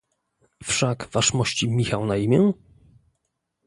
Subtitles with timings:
[0.63, 2.53] "Wszak waszmości Michał na imię?"